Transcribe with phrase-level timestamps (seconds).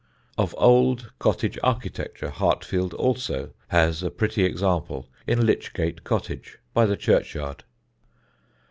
[0.35, 6.87] Of old cottage architecture Hartfield also has a pretty example in Lych Gate Cottage, by
[6.87, 7.63] the churchyard.